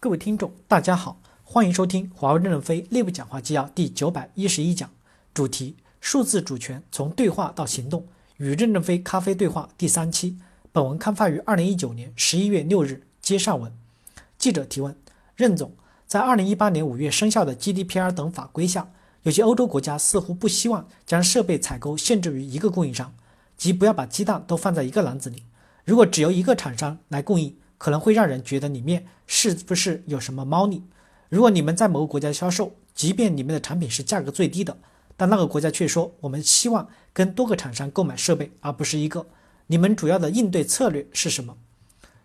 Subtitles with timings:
[0.00, 4.88] 各位听众，大家好，欢迎收听华为任正非内部讲话纪要第九百一十一讲，
[5.34, 8.06] 主题：数字主权从对话到行动，
[8.36, 10.38] 与任正非咖啡对话第三期。
[10.70, 13.02] 本文刊发于二零一九年十一月六日。
[13.20, 13.72] 接上文，
[14.38, 14.96] 记者提问：
[15.34, 15.72] 任总，
[16.06, 18.88] 在二零一八年五月生效的 GDPR 等法规下，
[19.24, 23.12] 有些欧洲国家似乎不希望将设备采购限制于一个供应商，
[23.56, 25.42] 即不要把鸡蛋都放在一个篮子里。
[25.84, 30.82] 如果只由一个厂商来供应，可能会让人觉得里面是不是有什么猫腻？
[31.30, 34.76] 如果你们在某个国家销售，即便你们的产品是价格最低的，
[35.16, 39.26] 但那个国家却说我们希望跟多个厂商购买设备，而不是一个，
[39.68, 41.56] 你们主要的应对策略是什么？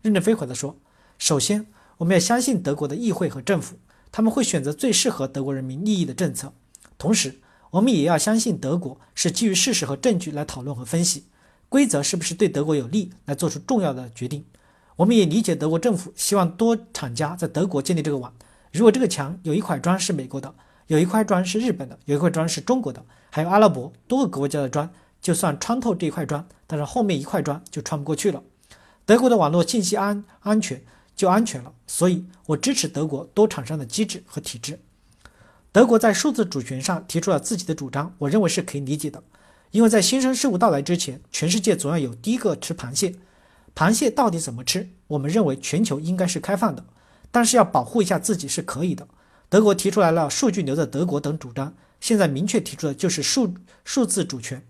[0.00, 0.76] 任正非回答说：
[1.18, 1.66] 首先，
[1.98, 3.76] 我们要相信德国的议会和政府，
[4.10, 6.52] 他们会选择最适合德国人民利益的政策。
[6.96, 7.40] 同时，
[7.70, 11.24] 我们也要相信德国是基于事实和证据来讨论和分析
[11.68, 14.44] 规则是不是对德国有利，来做出重要的决定。
[14.96, 18.32] 我们也理解德国政府希望多厂家在德国建立这个网。
[18.72, 20.54] 如果这个墙有一块砖是美国的，
[20.86, 24.88] 有一块砖是日本的，有一块砖是中国的，还有阿拉伯多个国家的砖，
[25.20, 28.42] 就算穿透这一块砖，但是后面一块砖就穿不过去了。
[29.04, 30.82] 德国的网络信息安安全
[31.16, 31.72] 就安全了。
[31.86, 34.78] 所以我支持德国多厂商的机制和体制。
[35.72, 39.22] 德国在数字主权上提出了自己的主张，我认为是可以理解的，
[39.70, 43.14] 因为在新生事物到来之前，全世界总要有第一个吃螃蟹。
[43.74, 44.90] 螃蟹到底怎么吃？
[45.08, 46.84] 我们认为全球应该是开放的，
[47.30, 49.06] 但是要保护一下自己是可以的。
[49.48, 54.66] 德国提出来了数据留在德国等主张，现在明确提出的就是数数字主权。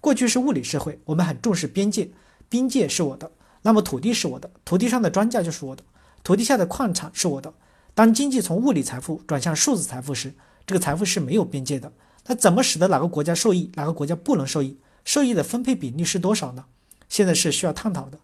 [0.00, 2.10] 过去是物理社会，我们很重视边界，
[2.48, 3.30] 边界是我的，
[3.62, 5.82] 那么土地是我的，土地上的庄稼就是我的，
[6.22, 7.52] 土地下的矿产是我的。
[7.94, 10.34] 当经济从物理财富转向数字财富时，
[10.66, 11.92] 这个财富是没有边界的。
[12.26, 14.78] 那怎么使得哪个国家受益，哪个国家不能受益？
[15.04, 16.64] 受益的分配比例是多少呢？
[17.08, 18.18] 现在是需要探讨的。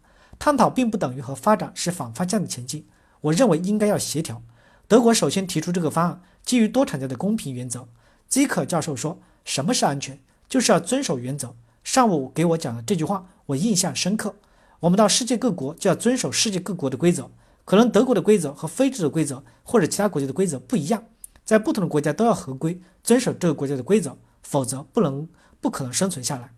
[0.45, 2.85] 探讨并不等于和发展是反方向的前进，
[3.21, 4.43] 我认为应该要协调。
[4.89, 7.87] 德国首先提出这个方案，基于多厂家的公平原则。
[8.29, 10.19] 基克教授说：“什么是安全？
[10.49, 11.55] 就是要遵守原则。”
[11.85, 14.35] 上午给我讲的这句话，我印象深刻。
[14.81, 17.31] 我们到世界各国就要遵守世界各国的规则，
[17.65, 21.05] 可能德国的规则和非洲的规则或者其他国家的规则不一样，
[21.45, 25.29] 在不同的国家都要合规，遵守这个国家的规则，否则不能
[25.61, 26.53] 不可能生存下来。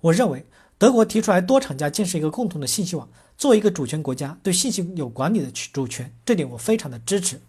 [0.00, 0.46] 我认为。
[0.82, 7.40] 德国提出来多厂家建设一个共同的信息网，作为一个主权国家对信息有管理的主权，这点我非常的支持。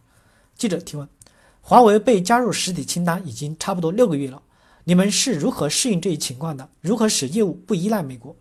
[0.55, 1.09] 记者提问：
[1.59, 4.39] 华为被加入实体清单已经差不多六个月了，
[4.83, 6.69] 你们是如何适应这一情况的？
[6.79, 8.35] 如何使业务不依赖美国？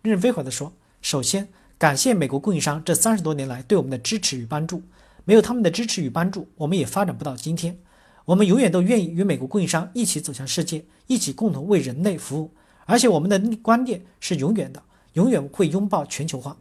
[0.00, 1.46] 任正非回答说：首先
[1.76, 4.82] 感谢美国供应商这三十多年来对我们的支持与帮助，
[5.26, 7.78] 没有他们的支持与帮助，我们也发展不到今天。
[8.24, 12.50] 我们永远都愿意与美国供应商一起走向世界，一起共同为人类服务。
[12.90, 16.56] 而且我们的观念是永远的，永远会拥抱全球化。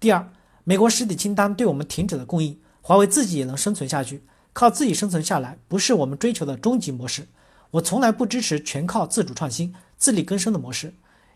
[0.00, 0.28] 第二，
[0.64, 7.28] 美国实体清单对我们停止了供应，华为自己也能生存下去，靠自己生存下来，不是我们追求的终极模式。
[7.70, 10.92] 我从来不支持全靠自主创新、自力更生的模式。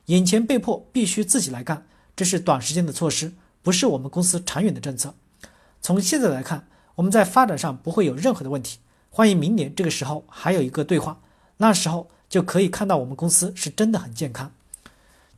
[0.06, 1.86] 眼前被迫必须自己来干，
[2.16, 5.14] 这是短时间的措施，不是我们公司长远的政策。
[5.80, 8.80] 从现在来看，我们在发展上不会有任何的问题。
[9.10, 11.20] 欢迎明年这个时候还有一个对话，
[11.58, 12.08] 那时候。
[12.34, 14.50] 就可以看到我们公司是真的很健康。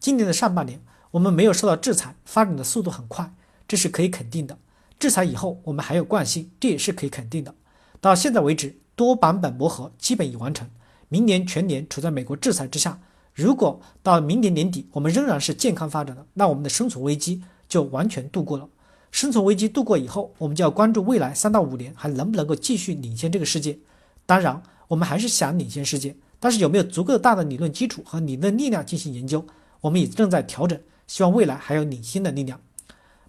[0.00, 0.80] 今年的上半年，
[1.10, 3.34] 我们没有受到制裁，发展的速度很快，
[3.68, 4.56] 这是可以肯定的。
[4.98, 7.54] 制裁以后，我们还有惯性，这也是可以肯定的。
[8.00, 10.66] 到现在为止，多版本磨合基本已完成。
[11.10, 12.98] 明年全年处在美国制裁之下，
[13.34, 18.66] 如果到明年年底我们仍然是健康发展的，那我们的生存危机就完全度过了。
[19.12, 23.78] 生存危机度过以后，我们就要关注未来三到五年还能不能够继续领先这个世界。
[24.24, 26.16] 当然，我们还是想领先世界。
[26.38, 29.46] 但是有没有足够大的理论基础和理论力量进行研究？
[29.80, 32.60] 我们也正在调整，希望未来还有领先的力量。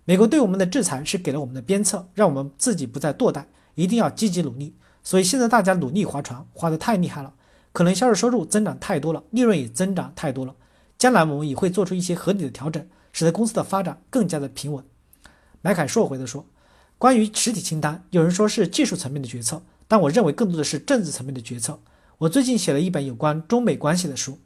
[0.06, 3.46] 美国对我们的制裁是给了我们的鞭策，让我们自己不再堕怠，
[3.76, 4.74] 一定要积极努力。
[5.04, 7.34] 所以现在大家努力划船，划得太厉害了，
[7.72, 10.56] 可能销售收入增长太多了，利润也增长太多了。
[10.98, 14.84] 将来我们也会做出一些合理的调整，使得公司的发展更加的平稳。
[15.62, 16.46] 麦凯硕回答说
[16.98, 21.80] ：“关于实体清单，有人说是技术层面的决策，但我认为更多的是政治层面的决策。”
[22.20, 24.40] 我最近写了一本有关中美关系的书。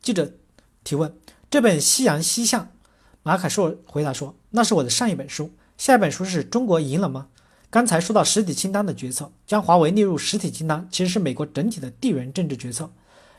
[0.00, 0.32] 记者
[0.82, 1.14] 提问：
[1.50, 2.64] 这本《夕阳西向》，
[3.22, 7.28] 马凯硕回答说：“那是我的上一本书，下一本书是中国赢了吗？”
[7.68, 12.90] 刚才说到实体清单的决策，将华为列入实体清单，其实是美国整体的地缘政治决策。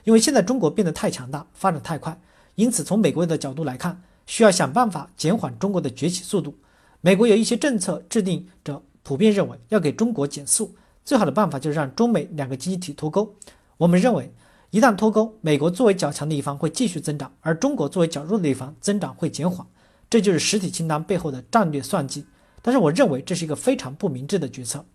[0.04, 2.22] 因为现在中国变得太强大，发展太快，
[2.54, 6.56] 因此从美国的角度来看，需要想办法减缓中国的崛起速度。
[7.02, 10.76] 美国有一些政策制定者普遍认为要给中国减速。
[11.06, 13.36] 最好的办法就是让中美两个经济体脱钩。
[13.78, 14.32] 我们认为，
[14.70, 19.66] 一旦脱钩，美国作为较强的一方会继续增长，而中国作为较弱的一方增长会减缓。
[20.10, 22.26] 这就是实体清单背后的战略算计。
[22.62, 24.86] 但是我认为这是一个非常不明智的决策。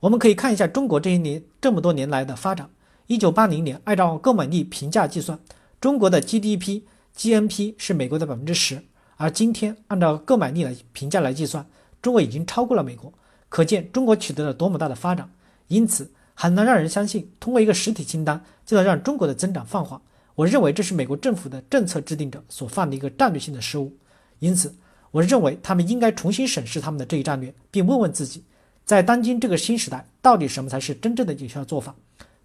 [0.00, 2.68] 我们可以看一下中国这些年这么多年来的发展。
[3.06, 5.38] 一九八零年，按照购买力评价计算，
[5.80, 6.82] 中国的 GDP、
[7.16, 8.82] GNP 是美国的百分之十，
[9.16, 11.66] 而今天按照购买力来评价来计算，
[12.02, 13.12] 中国已经超过了美国。
[13.48, 15.30] 可见中国取得了多么大的发展。
[15.68, 20.00] 因此，很难让人相信通过一个实体清单就能让中国的增长放缓。
[20.34, 23.92] 我认为这是美国政府的政策制定者所犯的一个战略性的失误。
[24.38, 24.74] 因此，
[25.10, 28.44] 我认为他们应该重新审视他们的这一战略，并问问自己，
[28.84, 31.94] 在当今这个新时代，到底什么才是真正的有效做法？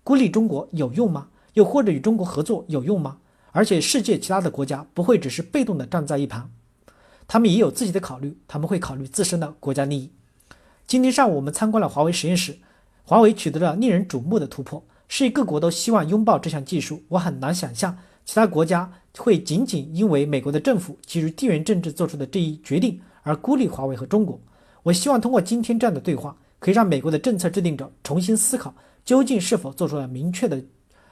[0.04, 1.28] 孤立中国有用吗？
[1.54, 3.20] 又或者与中国合作有用吗？
[3.52, 6.50] 而且世界其他的国家不会只是被动的站在一旁，
[7.28, 10.12] 他们也有自己的考虑，他们会考虑自身的国家利益。
[10.86, 12.58] 今天上午我们参观了华为实验室，
[13.04, 17.02] 华为取得了令人瞩目的突破，世界各国都希望拥抱这项技术。
[17.10, 24.40] 我很难想象其他国家会仅仅因为美国的政府基于地缘政治做出的这一决定而孤立华为和中国。
[24.84, 28.74] 我希望通过今天这样的对话，可以让美国的政策制定者重新思考。
[29.06, 30.64] 究竟是否做出了明确的、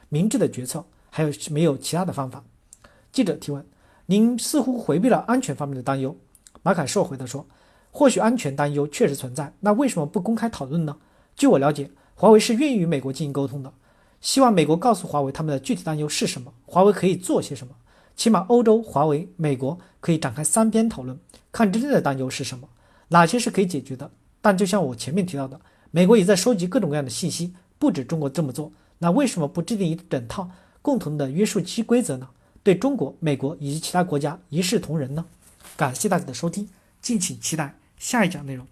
[0.08, 0.86] 明智的决策？
[1.10, 2.42] 还有没有其他的方法？
[3.12, 3.66] 记者提问：
[4.06, 6.16] 您似乎回避了安全方面的担忧。
[6.64, 7.46] 马凯硕回答说：
[7.92, 10.98] 或许安全担忧确实存在，那为什么不公开讨论呢？
[11.36, 13.72] 据我了解，华为是愿意与美国进行沟通的，
[14.22, 17.74] 希望美国告诉华为他们的具体担忧是什么，华为可以做些什么。
[18.16, 21.18] 起码欧洲、华为、美国可以展开三边讨论，
[21.52, 22.68] 看真正的担忧是什么，
[23.10, 24.10] 哪些是可以解决的。
[24.42, 25.60] 但就像我前面提到的，
[25.92, 27.54] 美国也在收集各种各样的信息。
[27.80, 30.48] 不止中国这么做，那为什么不制定一整套
[30.84, 32.30] 共同的约束期规则呢？
[32.62, 35.26] 对中国、美国以及其他国家一视同仁呢？
[35.76, 36.70] 感谢大家的收听，
[37.02, 38.68] 敬请期待下一讲内容。